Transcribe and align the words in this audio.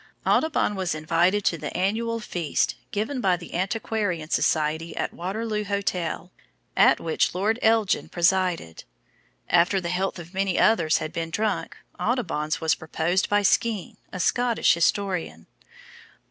Audubon 0.25 0.73
was 0.73 0.95
invited 0.95 1.45
to 1.45 1.59
the 1.59 1.77
annual 1.77 2.19
feast 2.19 2.73
given 2.89 3.21
by 3.21 3.37
the 3.37 3.53
Antiquarian 3.53 4.31
Society 4.31 4.95
at 4.97 5.11
the 5.11 5.15
Waterloo 5.15 5.63
Hotel, 5.63 6.31
at 6.75 6.99
which 6.99 7.35
Lord 7.35 7.59
Elgin 7.61 8.09
presided. 8.09 8.83
After 9.47 9.79
the 9.79 9.89
health 9.89 10.17
of 10.17 10.33
many 10.33 10.57
others 10.57 10.97
had 10.97 11.13
been 11.13 11.29
drunk, 11.29 11.77
Audubon's 11.99 12.59
was 12.59 12.73
proposed 12.73 13.29
by 13.29 13.43
Skene, 13.43 13.97
a 14.11 14.19
Scottish 14.19 14.73
historian. 14.73 15.45